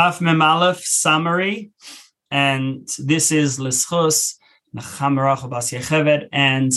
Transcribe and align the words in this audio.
Af 0.00 0.22
Mem 0.22 0.40
Aleph 0.40 0.82
summary, 0.82 1.72
and 2.30 2.88
this 2.98 3.30
is 3.30 3.58
Lischus 3.58 4.36
Nachamaracho 4.74 5.50
Bas 5.50 5.72
Yecheved 5.72 6.26
and 6.32 6.72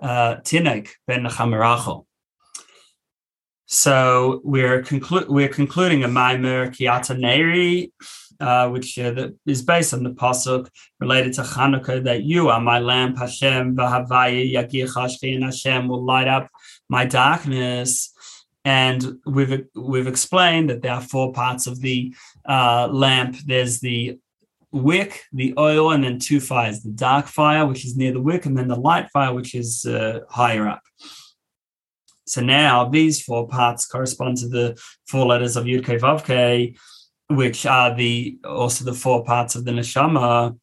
uh, 0.00 0.36
Tinek 0.36 0.88
ben 1.06 1.24
Nachamaracho. 1.24 2.06
So 3.66 4.40
we're 4.42 4.80
conclu- 4.80 5.28
we're 5.28 5.50
concluding 5.50 6.02
a 6.02 6.08
Maimer 6.08 6.74
Ki 6.74 6.86
Ata 6.86 7.12
Neri, 7.12 7.92
uh, 8.40 8.70
which 8.70 8.98
uh, 8.98 9.28
is 9.44 9.60
based 9.60 9.92
on 9.92 10.02
the 10.02 10.10
pasuk 10.10 10.70
related 10.98 11.34
to 11.34 11.42
Hanukkah 11.42 12.02
that 12.04 12.22
you 12.22 12.48
are 12.48 12.58
my 12.58 12.78
lamp, 12.78 13.18
Hashem, 13.18 13.76
Chashchi, 13.76 15.34
and 15.34 15.44
Hashem 15.44 15.88
will 15.88 16.02
light 16.02 16.26
up 16.26 16.48
my 16.88 17.04
darkness. 17.04 18.11
And 18.64 19.18
we've 19.26 19.66
we've 19.74 20.06
explained 20.06 20.70
that 20.70 20.82
there 20.82 20.92
are 20.92 21.00
four 21.00 21.32
parts 21.32 21.66
of 21.66 21.80
the 21.80 22.14
uh, 22.48 22.88
lamp. 22.90 23.36
There's 23.44 23.80
the 23.80 24.18
wick, 24.70 25.24
the 25.32 25.52
oil, 25.58 25.90
and 25.90 26.04
then 26.04 26.18
two 26.18 26.40
fires: 26.40 26.82
the 26.82 26.90
dark 26.90 27.26
fire, 27.26 27.66
which 27.66 27.84
is 27.84 27.96
near 27.96 28.12
the 28.12 28.20
wick, 28.20 28.46
and 28.46 28.56
then 28.56 28.68
the 28.68 28.76
light 28.76 29.10
fire, 29.10 29.34
which 29.34 29.54
is 29.54 29.84
uh, 29.84 30.20
higher 30.28 30.68
up. 30.68 30.82
So 32.26 32.40
now 32.40 32.88
these 32.88 33.22
four 33.22 33.48
parts 33.48 33.84
correspond 33.86 34.38
to 34.38 34.48
the 34.48 34.80
four 35.06 35.26
letters 35.26 35.56
of 35.56 35.64
Yud 35.64 35.84
Kei 35.84 35.98
Vav 35.98 36.24
Kei, 36.24 36.76
which 37.28 37.66
are 37.66 37.94
the 37.94 38.38
also 38.44 38.84
the 38.84 38.94
four 38.94 39.24
parts 39.24 39.54
of 39.54 39.64
the 39.64 39.72
neshama. 39.72 40.56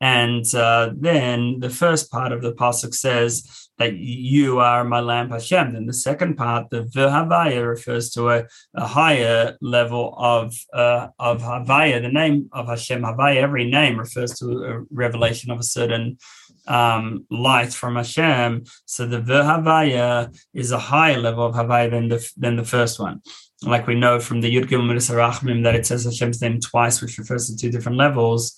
And 0.00 0.46
uh, 0.54 0.92
then 0.96 1.60
the 1.60 1.68
first 1.68 2.10
part 2.10 2.32
of 2.32 2.40
the 2.40 2.52
pasuk 2.52 2.94
says 2.94 3.68
that 3.78 3.96
you 3.96 4.58
are 4.58 4.82
my 4.84 5.00
lamp 5.00 5.30
Hashem. 5.30 5.72
Then 5.72 5.86
the 5.86 5.92
second 5.92 6.36
part, 6.36 6.70
the 6.70 6.84
Havaya, 6.94 7.66
refers 7.66 8.10
to 8.10 8.30
a, 8.30 8.44
a 8.74 8.86
higher 8.86 9.56
level 9.60 10.14
of 10.16 10.54
uh, 10.72 11.08
of 11.18 11.42
Havaya. 11.42 12.00
The 12.00 12.08
name 12.08 12.48
of 12.52 12.68
Hashem 12.68 13.02
Havaya, 13.02 13.36
every 13.36 13.70
name 13.70 13.98
refers 13.98 14.38
to 14.38 14.64
a 14.64 14.80
revelation 14.90 15.50
of 15.50 15.60
a 15.60 15.64
certain 15.64 16.18
um, 16.66 17.26
light 17.30 17.72
from 17.72 17.96
Hashem. 17.96 18.64
So 18.86 19.06
the 19.06 19.20
Havaya 19.20 20.34
is 20.54 20.72
a 20.72 20.78
higher 20.78 21.18
level 21.18 21.44
of 21.44 21.54
Havaya 21.54 21.90
than 21.90 22.08
the 22.08 22.30
than 22.38 22.56
the 22.56 22.64
first 22.64 22.98
one 22.98 23.20
like 23.62 23.86
we 23.86 23.94
know 23.94 24.18
from 24.18 24.40
the 24.40 24.54
Yud 24.54 24.70
Gimel 24.70 25.62
that 25.64 25.74
it 25.74 25.84
says 25.84 26.04
Hashem's 26.04 26.40
name 26.40 26.60
twice, 26.60 27.02
which 27.02 27.18
refers 27.18 27.48
to 27.48 27.56
two 27.56 27.70
different 27.70 27.98
levels. 27.98 28.56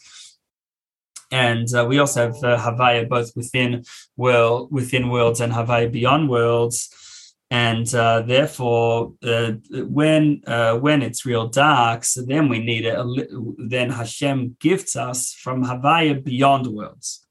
And 1.32 1.66
uh, 1.74 1.86
we 1.88 1.98
also 1.98 2.26
have 2.26 2.36
uh, 2.44 2.58
Havaya 2.58 3.08
both 3.08 3.34
within 3.34 3.84
world, 4.16 4.70
within 4.70 5.08
worlds 5.08 5.40
and 5.40 5.52
Havaya 5.52 5.90
beyond 5.90 6.28
worlds. 6.28 6.90
And 7.50 7.92
uh, 7.94 8.22
therefore, 8.22 9.14
uh, 9.22 9.52
when 9.70 10.42
uh, 10.46 10.76
when 10.78 11.02
it's 11.02 11.26
real 11.26 11.48
dark, 11.48 12.04
so 12.04 12.22
then 12.22 12.48
we 12.48 12.58
need 12.60 12.86
a, 12.86 13.04
then 13.58 13.90
Hashem 13.90 14.56
gifts 14.60 14.94
us 14.94 15.32
from 15.34 15.64
Havaya 15.64 16.22
beyond 16.22 16.66
worlds. 16.66 17.26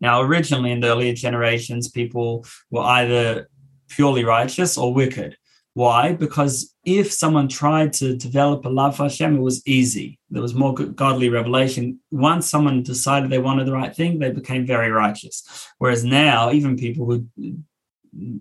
Now, 0.00 0.22
originally 0.22 0.70
in 0.72 0.80
the 0.80 0.88
earlier 0.88 1.14
generations, 1.14 1.88
people 1.88 2.46
were 2.70 2.82
either 2.82 3.48
purely 3.88 4.24
righteous 4.24 4.78
or 4.78 4.94
wicked. 4.94 5.36
Why? 5.78 6.12
Because 6.12 6.74
if 6.84 7.12
someone 7.12 7.46
tried 7.46 7.92
to 8.00 8.16
develop 8.16 8.64
a 8.64 8.68
love 8.68 8.96
for 8.96 9.04
Hashem, 9.04 9.36
it 9.36 9.40
was 9.50 9.62
easy. 9.64 10.18
There 10.28 10.42
was 10.42 10.52
more 10.52 10.74
godly 10.74 11.28
revelation. 11.28 12.00
Once 12.10 12.50
someone 12.50 12.82
decided 12.82 13.30
they 13.30 13.38
wanted 13.38 13.66
the 13.68 13.78
right 13.80 13.94
thing, 13.94 14.18
they 14.18 14.32
became 14.32 14.66
very 14.66 14.90
righteous. 14.90 15.68
Whereas 15.78 16.02
now, 16.02 16.50
even 16.50 16.76
people 16.76 17.06
who 17.06 17.28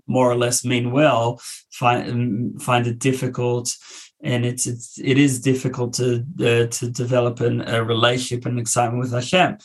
more 0.07 0.31
or 0.31 0.35
less 0.35 0.65
mean 0.65 0.91
well 0.91 1.39
find 1.69 2.59
find 2.59 2.87
it 2.87 2.97
difficult 2.97 3.75
and 4.23 4.43
it's 4.43 4.65
it's 4.65 4.97
it 4.97 5.19
is 5.19 5.41
difficult 5.41 5.93
to 5.93 6.25
uh, 6.39 6.65
to 6.77 6.89
develop 6.89 7.39
an, 7.41 7.61
a 7.69 7.83
relationship 7.83 8.47
and 8.47 8.57
excitement 8.57 9.01
with 9.01 9.11
Hashem 9.11 9.57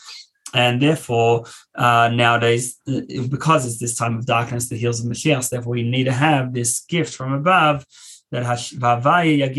and 0.55 0.81
therefore 0.81 1.45
uh, 1.75 2.11
nowadays 2.13 2.79
uh, 2.89 3.01
because 3.31 3.67
it's 3.67 3.79
this 3.79 3.97
time 3.97 4.17
of 4.17 4.27
darkness 4.27 4.69
the 4.69 4.77
heels 4.77 5.01
of 5.01 5.11
Mashiach 5.11 5.49
therefore 5.51 5.73
we 5.73 5.83
need 5.83 6.05
to 6.05 6.13
have 6.13 6.53
this 6.53 6.85
gift 6.89 7.15
from 7.15 7.33
above 7.33 7.85
that 8.33 8.45
Havaya 8.45 9.55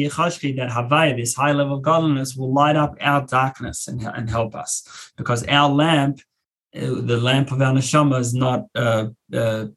this 1.16 1.36
high 1.36 1.54
level 1.54 1.80
godliness, 1.80 2.36
will 2.36 2.52
light 2.52 2.76
up 2.76 2.98
our 3.00 3.26
darkness 3.26 3.88
and, 3.88 4.02
and 4.02 4.30
help 4.30 4.56
us. 4.56 5.12
Because 5.16 5.46
our 5.48 5.70
lamp, 5.70 6.20
uh, 6.76 6.82
the 6.82 7.18
lamp 7.18 7.52
of 7.52 7.62
our 7.62 7.74
neshama, 7.74 8.20
is 8.20 8.34
not 8.34 8.66
uh, 8.76 9.08
uh, 9.32 9.68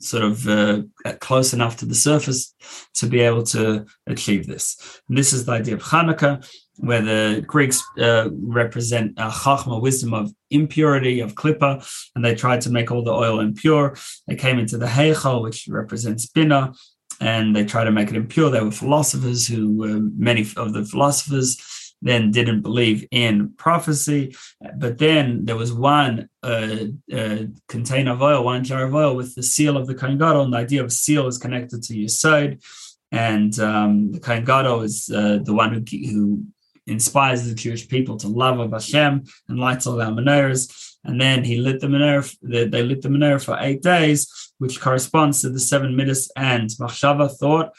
sort 0.00 0.24
of 0.24 0.48
uh, 0.48 0.82
close 1.20 1.52
enough 1.52 1.76
to 1.76 1.86
the 1.86 1.94
surface 1.94 2.54
to 2.94 3.06
be 3.06 3.20
able 3.20 3.42
to 3.42 3.84
achieve 4.06 4.46
this. 4.46 5.00
And 5.08 5.18
this 5.18 5.34
is 5.34 5.44
the 5.44 5.52
idea 5.52 5.74
of 5.74 5.82
Hanukkah 5.82 6.48
where 6.78 7.02
the 7.02 7.44
Greeks 7.46 7.82
uh, 7.98 8.28
represent 8.32 9.18
uh, 9.18 9.30
chachma, 9.30 9.80
wisdom 9.80 10.12
of 10.12 10.32
impurity, 10.50 11.20
of 11.20 11.34
klippa, 11.34 11.86
and 12.14 12.24
they 12.24 12.34
tried 12.34 12.60
to 12.62 12.70
make 12.70 12.90
all 12.90 13.04
the 13.04 13.12
oil 13.12 13.40
impure. 13.40 13.96
They 14.26 14.36
came 14.36 14.58
into 14.58 14.78
the 14.78 14.86
heichal, 14.86 15.42
which 15.42 15.68
represents 15.68 16.26
bina, 16.26 16.72
and 17.20 17.54
they 17.54 17.64
tried 17.64 17.84
to 17.84 17.92
make 17.92 18.10
it 18.10 18.16
impure. 18.16 18.50
They 18.50 18.60
were 18.60 18.70
philosophers 18.70 19.46
who, 19.46 19.84
uh, 19.84 20.00
many 20.16 20.46
of 20.56 20.72
the 20.72 20.84
philosophers, 20.84 21.58
then 22.02 22.30
didn't 22.30 22.60
believe 22.60 23.06
in 23.10 23.54
prophecy. 23.56 24.36
But 24.76 24.98
then 24.98 25.46
there 25.46 25.56
was 25.56 25.72
one 25.72 26.28
uh, 26.42 26.76
uh, 27.12 27.38
container 27.68 28.12
of 28.12 28.22
oil, 28.22 28.44
one 28.44 28.62
jar 28.62 28.84
of 28.84 28.94
oil 28.94 29.16
with 29.16 29.34
the 29.34 29.42
seal 29.42 29.76
of 29.76 29.86
the 29.86 29.94
Kohen 29.94 30.20
and 30.20 30.52
the 30.52 30.58
idea 30.58 30.84
of 30.84 30.92
seal 30.92 31.26
is 31.26 31.38
connected 31.38 31.82
to 31.84 31.94
Yesod. 31.94 32.62
And 33.10 33.58
um, 33.58 34.12
the 34.12 34.20
Kohen 34.20 34.84
is 34.84 35.10
uh, 35.14 35.38
the 35.42 35.54
one 35.54 35.72
who, 35.72 35.82
who 36.10 36.44
inspires 36.86 37.44
the 37.44 37.54
Jewish 37.54 37.88
people 37.88 38.16
to 38.18 38.28
love 38.28 38.58
of 38.58 38.72
Hashem 38.72 39.24
and 39.48 39.58
lights 39.58 39.86
all 39.86 40.00
our 40.00 40.10
menorahs. 40.10 40.96
And 41.04 41.20
then 41.20 41.44
he 41.44 41.56
lit 41.58 41.80
the 41.80 41.86
menorah, 41.86 42.36
they 42.42 42.82
lit 42.82 43.02
the 43.02 43.08
menorah 43.08 43.44
for 43.44 43.58
eight 43.60 43.82
days, 43.82 44.52
which 44.58 44.80
corresponds 44.80 45.40
to 45.42 45.50
the 45.50 45.60
seven 45.60 45.96
midas 45.96 46.30
and 46.36 46.70
Machshava 46.70 47.30
thought. 47.30 47.74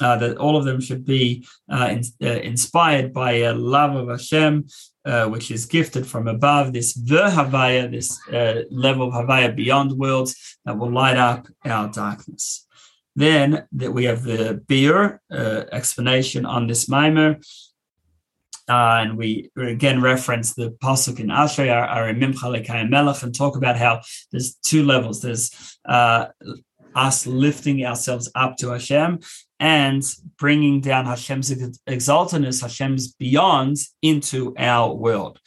Uh, 0.00 0.16
that 0.16 0.36
all 0.36 0.56
of 0.56 0.64
them 0.64 0.80
should 0.80 1.04
be 1.04 1.44
uh, 1.68 1.88
in, 1.90 2.02
uh, 2.22 2.40
inspired 2.42 3.12
by 3.12 3.32
a 3.32 3.52
love 3.52 3.96
of 3.96 4.08
Hashem, 4.08 4.68
uh, 5.04 5.26
which 5.26 5.50
is 5.50 5.66
gifted 5.66 6.06
from 6.06 6.28
above, 6.28 6.72
this 6.72 6.96
Havaya, 6.96 7.90
this 7.90 8.16
uh, 8.28 8.62
level 8.70 9.08
of 9.08 9.14
Havaya 9.14 9.56
beyond 9.56 9.90
worlds 9.92 10.58
that 10.64 10.78
will 10.78 10.92
light 10.92 11.16
up 11.16 11.48
our 11.64 11.90
darkness. 11.90 12.64
Then 13.16 13.66
that 13.72 13.92
we 13.92 14.04
have 14.04 14.22
the 14.22 14.62
biur 14.68 15.18
uh, 15.32 15.64
explanation 15.72 16.46
on 16.46 16.68
this 16.68 16.86
Maimer, 16.86 17.44
uh, 18.68 18.98
and 19.00 19.16
we 19.16 19.50
again 19.56 20.00
reference 20.02 20.54
the 20.54 20.70
pasuk 20.82 21.20
in 21.20 21.28
Ashrei, 21.28 21.72
our 21.72 22.12
Melech, 22.88 23.22
and 23.22 23.34
talk 23.34 23.56
about 23.56 23.76
how 23.76 24.00
there's 24.30 24.54
two 24.56 24.84
levels. 24.84 25.22
There's 25.22 25.78
uh, 25.88 26.26
us 26.94 27.26
lifting 27.26 27.84
ourselves 27.84 28.30
up 28.34 28.56
to 28.58 28.70
Hashem 28.70 29.20
and 29.60 30.02
bringing 30.38 30.80
down 30.80 31.06
Hashem's 31.06 31.50
exaltedness, 31.50 32.62
Hashem's 32.62 33.12
beyond 33.12 33.76
into 34.02 34.54
our 34.58 34.94
world. 34.94 35.40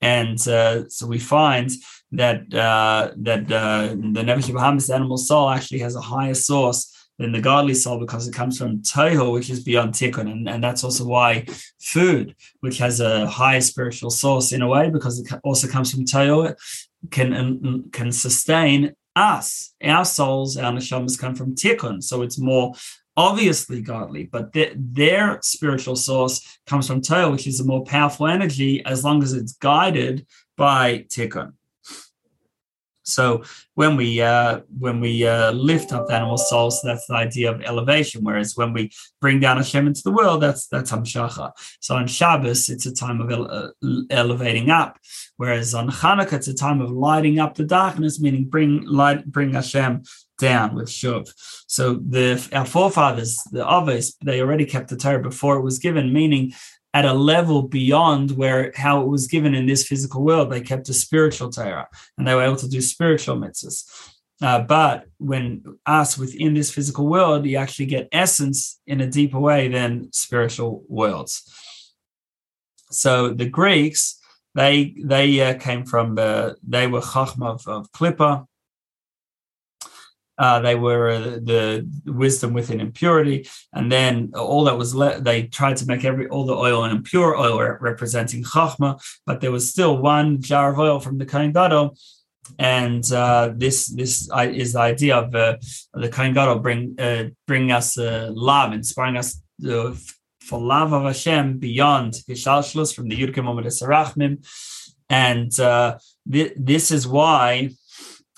And 0.00 0.38
uh, 0.46 0.88
so 0.88 1.06
we 1.06 1.18
find 1.18 1.70
that 2.12 2.52
uh, 2.54 3.12
that 3.16 3.50
uh, 3.50 3.88
the 3.88 4.22
Bahamis 4.52 4.94
animal 4.94 5.16
soul 5.16 5.50
actually 5.50 5.80
has 5.80 5.96
a 5.96 6.00
higher 6.00 6.34
source 6.34 6.93
than 7.18 7.32
the 7.32 7.40
godly 7.40 7.74
soul 7.74 7.98
because 7.98 8.26
it 8.26 8.34
comes 8.34 8.58
from 8.58 8.78
Toho, 8.78 9.32
which 9.32 9.50
is 9.50 9.62
beyond 9.62 9.94
Tikkun. 9.94 10.30
And, 10.30 10.48
and 10.48 10.62
that's 10.62 10.82
also 10.84 11.04
why 11.04 11.46
food, 11.80 12.34
which 12.60 12.78
has 12.78 13.00
a 13.00 13.26
high 13.26 13.60
spiritual 13.60 14.10
source 14.10 14.52
in 14.52 14.62
a 14.62 14.68
way, 14.68 14.90
because 14.90 15.20
it 15.20 15.32
also 15.44 15.68
comes 15.68 15.92
from 15.92 16.04
Toho, 16.04 16.54
can, 17.10 17.32
um, 17.32 17.60
um, 17.64 17.90
can 17.92 18.10
sustain 18.10 18.94
us. 19.14 19.74
Our 19.82 20.04
souls, 20.04 20.56
our 20.56 20.72
neshamas 20.72 21.18
come 21.18 21.34
from 21.34 21.54
Tikkun. 21.54 22.02
So 22.02 22.22
it's 22.22 22.38
more 22.38 22.74
obviously 23.16 23.80
godly, 23.80 24.24
but 24.24 24.52
their 24.74 25.38
spiritual 25.42 25.96
source 25.96 26.58
comes 26.66 26.88
from 26.88 27.00
Toho, 27.00 27.30
which 27.30 27.46
is 27.46 27.60
a 27.60 27.64
more 27.64 27.84
powerful 27.84 28.26
energy 28.26 28.84
as 28.84 29.04
long 29.04 29.22
as 29.22 29.32
it's 29.32 29.52
guided 29.52 30.26
by 30.56 31.06
Tikkun. 31.08 31.52
So 33.04 33.44
when 33.74 33.96
we 33.96 34.20
uh, 34.20 34.60
when 34.78 35.00
we 35.00 35.26
uh, 35.26 35.52
lift 35.52 35.92
up 35.92 36.08
the 36.08 36.14
animal 36.14 36.38
souls, 36.38 36.80
that's 36.82 37.06
the 37.06 37.14
idea 37.14 37.52
of 37.52 37.62
elevation. 37.62 38.24
Whereas 38.24 38.56
when 38.56 38.72
we 38.72 38.90
bring 39.20 39.40
down 39.40 39.58
Hashem 39.58 39.86
into 39.86 40.02
the 40.02 40.10
world, 40.10 40.42
that's 40.42 40.66
that's 40.68 40.90
Hamshacha. 40.90 41.52
So 41.80 41.96
on 41.96 42.06
Shabbos, 42.06 42.68
it's 42.68 42.86
a 42.86 42.94
time 42.94 43.20
of 43.20 43.30
ele- 43.30 43.50
uh, 43.50 44.02
elevating 44.10 44.70
up. 44.70 44.98
Whereas 45.36 45.74
on 45.74 45.88
Hanukkah, 45.88 46.34
it's 46.34 46.48
a 46.48 46.54
time 46.54 46.80
of 46.80 46.90
lighting 46.90 47.38
up 47.38 47.54
the 47.54 47.64
darkness, 47.64 48.20
meaning 48.20 48.46
bring 48.46 48.84
light, 48.86 49.26
bring 49.26 49.52
Hashem 49.52 50.02
down 50.38 50.74
with 50.74 50.88
Shuv. 50.88 51.32
So 51.66 51.94
the 51.94 52.46
our 52.52 52.66
forefathers, 52.66 53.42
the 53.52 53.64
Avos, 53.64 54.14
they 54.24 54.40
already 54.40 54.64
kept 54.64 54.88
the 54.88 54.96
Torah 54.96 55.22
before 55.22 55.56
it 55.56 55.62
was 55.62 55.78
given, 55.78 56.12
meaning 56.12 56.52
at 56.94 57.04
a 57.04 57.12
level 57.12 57.62
beyond 57.62 58.30
where 58.30 58.72
how 58.76 59.02
it 59.02 59.08
was 59.08 59.26
given 59.26 59.54
in 59.54 59.66
this 59.66 59.86
physical 59.86 60.22
world. 60.22 60.50
They 60.50 60.60
kept 60.60 60.88
a 60.88 60.94
spiritual 60.94 61.50
Torah 61.50 61.88
and 62.16 62.26
they 62.26 62.34
were 62.34 62.44
able 62.44 62.56
to 62.56 62.68
do 62.68 62.80
spiritual 62.80 63.36
mitzvahs. 63.36 64.12
Uh, 64.40 64.60
but 64.60 65.06
when 65.18 65.62
us 65.86 66.16
within 66.16 66.54
this 66.54 66.70
physical 66.70 67.06
world, 67.06 67.46
you 67.46 67.56
actually 67.56 67.86
get 67.86 68.08
essence 68.12 68.80
in 68.86 69.00
a 69.00 69.06
deeper 69.06 69.40
way 69.40 69.68
than 69.68 70.12
spiritual 70.12 70.84
worlds. 70.88 71.42
So 72.90 73.30
the 73.30 73.48
Greeks, 73.48 74.20
they 74.54 74.94
they 75.04 75.40
uh, 75.40 75.54
came 75.54 75.84
from 75.84 76.16
uh, 76.16 76.50
they 76.62 76.86
were 76.86 77.00
chachma 77.00 77.54
of, 77.54 77.66
of 77.66 77.90
Klippa. 77.90 78.46
Uh, 80.36 80.60
they 80.60 80.74
were 80.74 81.08
uh, 81.10 81.20
the 81.20 81.88
wisdom 82.06 82.52
within 82.52 82.80
impurity, 82.80 83.48
and 83.72 83.90
then 83.90 84.32
all 84.34 84.64
that 84.64 84.76
was 84.76 84.94
le- 84.94 85.20
they 85.20 85.44
tried 85.44 85.76
to 85.76 85.86
make 85.86 86.04
every 86.04 86.26
all 86.28 86.44
the 86.44 86.54
oil 86.54 86.82
and 86.84 86.96
impure 86.96 87.36
oil 87.36 87.58
representing 87.80 88.42
chachma, 88.42 89.00
but 89.26 89.40
there 89.40 89.52
was 89.52 89.68
still 89.68 89.96
one 89.98 90.40
jar 90.40 90.72
of 90.72 90.78
oil 90.78 90.98
from 90.98 91.18
the 91.18 91.26
Kohen 91.26 91.52
Gadol 91.52 91.96
and 92.58 93.10
uh, 93.12 93.52
this 93.54 93.86
this 93.86 94.28
is 94.32 94.72
the 94.72 94.80
idea 94.80 95.16
of 95.16 95.34
uh, 95.34 95.56
the 95.94 96.08
Kohen 96.08 96.34
Gadol 96.34 96.58
bring 96.58 96.94
uh, 96.98 97.24
bring 97.46 97.72
us 97.72 97.98
uh, 97.98 98.30
love, 98.32 98.72
inspiring 98.72 99.16
us 99.16 99.40
for 99.60 100.60
love 100.60 100.92
of 100.92 101.04
Hashem 101.04 101.58
beyond 101.58 102.14
Hishtalshelus 102.28 102.94
from 102.94 103.08
the 103.08 103.16
Yudkim 103.16 103.46
Omid 103.46 103.66
Sarachmim, 103.66 104.44
and 105.08 105.50
th- 106.30 106.52
this 106.56 106.90
is 106.90 107.06
why. 107.06 107.70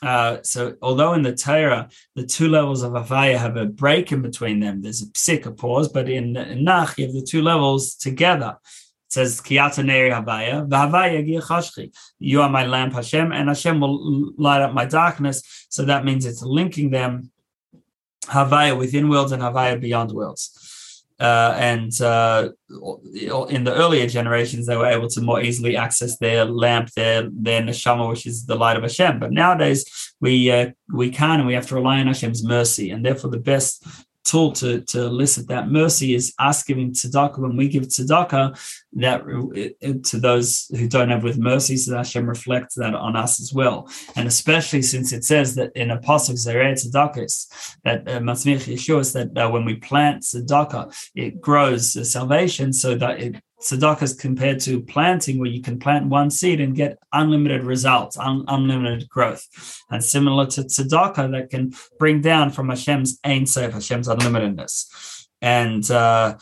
Uh, 0.02 0.42
so, 0.42 0.76
although 0.82 1.14
in 1.14 1.22
the 1.22 1.34
Torah 1.34 1.88
the 2.14 2.26
two 2.26 2.48
levels 2.48 2.82
of 2.82 2.92
Havaya 2.92 3.38
have 3.38 3.56
a 3.56 3.64
break 3.64 4.12
in 4.12 4.20
between 4.22 4.60
them, 4.60 4.82
there's 4.82 5.02
a 5.02 5.06
psik, 5.06 5.46
a 5.46 5.50
pause, 5.50 5.88
but 5.88 6.08
in, 6.08 6.36
in 6.36 6.64
Nach 6.64 6.96
you 6.98 7.06
have 7.06 7.14
the 7.14 7.22
two 7.22 7.42
levels 7.42 7.94
together 7.94 8.58
It 9.06 9.12
says 9.12 9.40
Ki 9.40 9.58
Ata 9.58 9.82
Neri 9.82 10.10
Havaya, 10.10 10.68
V'Havaya 10.68 11.42
Chashchi. 11.42 11.96
You 12.18 12.42
are 12.42 12.50
my 12.50 12.66
lamp, 12.66 12.92
Hashem, 12.92 13.32
and 13.32 13.48
Hashem 13.48 13.80
will 13.80 14.32
light 14.36 14.60
up 14.60 14.74
my 14.74 14.84
darkness. 14.84 15.66
So 15.70 15.84
that 15.86 16.04
means 16.04 16.26
it's 16.26 16.42
linking 16.42 16.90
them 16.90 17.30
Havaya 18.26 18.76
within 18.76 19.08
worlds 19.08 19.32
and 19.32 19.42
Havaya 19.42 19.80
beyond 19.80 20.12
worlds. 20.12 20.75
Uh, 21.18 21.54
and 21.58 21.98
uh, 22.02 22.50
in 23.48 23.64
the 23.64 23.74
earlier 23.74 24.06
generations, 24.06 24.66
they 24.66 24.76
were 24.76 24.86
able 24.86 25.08
to 25.08 25.20
more 25.22 25.40
easily 25.40 25.76
access 25.76 26.18
their 26.18 26.44
lamp, 26.44 26.90
their 26.90 27.28
their 27.32 27.62
neshama, 27.62 28.08
which 28.08 28.26
is 28.26 28.44
the 28.44 28.54
light 28.54 28.76
of 28.76 28.82
Hashem. 28.82 29.18
But 29.18 29.32
nowadays, 29.32 30.12
we 30.20 30.50
uh, 30.50 30.70
we 30.92 31.10
can 31.10 31.40
and 31.40 31.46
we 31.46 31.54
have 31.54 31.66
to 31.68 31.74
rely 31.74 32.00
on 32.00 32.06
Hashem's 32.06 32.44
mercy, 32.44 32.90
and 32.90 33.04
therefore 33.04 33.30
the 33.30 33.38
best 33.38 33.86
tool 34.26 34.52
to, 34.52 34.80
to 34.82 35.02
elicit 35.02 35.48
that 35.48 35.70
mercy 35.70 36.14
is 36.14 36.34
us 36.38 36.62
giving 36.62 36.92
tzedakah. 36.92 37.38
When 37.38 37.56
we 37.56 37.68
give 37.68 37.84
tzedakah, 37.84 38.58
that 38.94 39.24
to 40.04 40.18
those 40.18 40.70
who 40.76 40.88
don't 40.88 41.10
have 41.10 41.22
with 41.22 41.38
mercy, 41.38 41.76
so 41.76 41.92
that 41.92 41.98
Hashem 41.98 42.26
reflects 42.28 42.74
that 42.76 42.94
on 42.94 43.14
us 43.16 43.40
as 43.40 43.52
well. 43.52 43.88
And 44.16 44.26
especially 44.26 44.82
since 44.82 45.12
it 45.12 45.24
says 45.24 45.54
that 45.56 45.72
in 45.76 45.90
Apostle 45.90 46.34
Zereh 46.34 46.72
tzedakahs, 46.72 47.76
that 47.84 48.08
uh, 48.08 48.20
Matzmich 48.20 48.66
Yeshua 48.72 48.96
that 49.12 49.36
uh, 49.38 49.50
when 49.50 49.64
we 49.64 49.76
plant 49.76 50.22
tzedakah, 50.22 50.84
it 51.14 51.40
grows 51.40 51.96
uh, 51.96 52.04
salvation 52.04 52.72
so 52.72 52.94
that 52.96 53.20
it 53.20 53.42
tzedakah 53.60 54.02
is 54.02 54.14
compared 54.14 54.60
to 54.60 54.80
planting, 54.80 55.38
where 55.38 55.48
you 55.48 55.62
can 55.62 55.78
plant 55.78 56.06
one 56.06 56.30
seed 56.30 56.60
and 56.60 56.74
get 56.74 56.98
unlimited 57.12 57.64
results, 57.64 58.16
un- 58.18 58.44
unlimited 58.48 59.08
growth. 59.08 59.46
And 59.90 60.02
similar 60.02 60.46
to 60.46 60.62
tzedakah, 60.62 61.30
that 61.32 61.50
can 61.50 61.72
bring 61.98 62.20
down 62.20 62.50
from 62.50 62.68
Hashem's 62.68 63.18
Ein 63.24 63.46
Sof, 63.46 63.72
Hashem's 63.72 64.08
unlimitedness. 64.08 65.26
And 65.42 65.88
uh, 65.90 66.38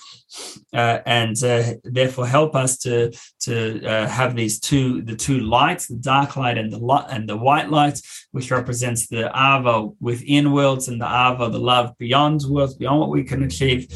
uh, 0.72 0.99
and 1.05 1.43
uh, 1.43 1.75
therefore 1.82 2.26
help 2.26 2.55
us 2.55 2.78
to 2.78 3.12
to 3.40 3.84
uh, 3.84 4.06
have 4.06 4.37
these 4.37 4.60
two 4.60 5.02
the 5.02 5.17
two 5.17 5.40
lights, 5.40 5.88
the 5.88 5.96
dark 5.96 6.37
light 6.37 6.58
and 6.58 6.72
the 6.72 6.78
light 6.78 7.06
and 7.10 7.28
the 7.28 7.37
white 7.37 7.70
light, 7.70 8.00
which 8.31 8.52
represents 8.52 9.08
the 9.08 9.31
ahava 9.34 9.94
within 10.00 10.52
worlds 10.52 10.88
and 10.88 11.00
the 11.00 11.05
ahava, 11.05 11.50
the 11.50 11.58
love 11.58 11.96
beyond 11.99 12.43
worlds, 12.49 12.76
beyond 12.76 13.00
what 13.00 13.10
we 13.10 13.25
can 13.25 13.43
achieve 13.43 13.88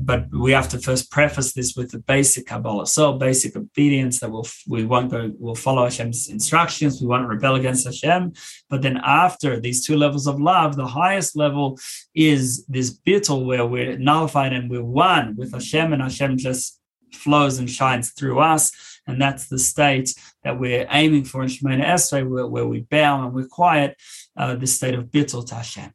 but 0.00 0.26
we 0.32 0.52
have 0.52 0.68
to 0.70 0.78
first 0.78 1.10
preface 1.10 1.52
this 1.52 1.74
with 1.76 1.90
the 1.90 1.98
basic 1.98 2.46
Kabbalah. 2.46 2.86
So 2.86 3.14
basic 3.14 3.56
obedience 3.56 4.20
that 4.20 4.30
we'll, 4.30 4.46
we 4.68 4.84
won't 4.84 5.10
go, 5.10 5.32
we'll 5.38 5.54
follow 5.54 5.84
Hashem's 5.84 6.28
instructions. 6.28 7.00
We 7.00 7.06
won't 7.06 7.28
rebel 7.28 7.54
against 7.54 7.86
Hashem. 7.86 8.32
But 8.68 8.82
then 8.82 8.98
after 9.04 9.60
these 9.60 9.86
two 9.86 9.96
levels 9.96 10.26
of 10.26 10.40
love, 10.40 10.76
the 10.76 10.86
highest 10.86 11.36
level 11.36 11.78
is 12.14 12.64
this 12.66 12.96
bittul 12.98 13.44
where 13.44 13.66
we're 13.66 13.98
nullified 13.98 14.52
and 14.52 14.70
we're 14.70 14.82
one 14.82 15.36
with 15.36 15.52
Hashem 15.52 15.92
and 15.92 16.02
Hashem 16.02 16.38
just 16.38 16.80
flows 17.12 17.58
and 17.58 17.70
shines 17.70 18.10
through 18.10 18.40
us. 18.40 18.72
And 19.06 19.20
that's 19.20 19.48
the 19.48 19.58
state 19.58 20.14
that 20.42 20.58
we're 20.58 20.86
aiming 20.90 21.24
for 21.24 21.42
in 21.42 21.48
Shemona 21.48 21.84
Esrei, 21.84 22.28
where, 22.28 22.46
where 22.46 22.66
we 22.66 22.80
bow 22.80 23.24
and 23.24 23.32
we're 23.32 23.46
quiet, 23.46 23.96
uh, 24.36 24.56
the 24.56 24.66
state 24.66 24.94
of 24.94 25.06
bittul 25.06 25.46
to 25.46 25.54
Hashem. 25.56 25.92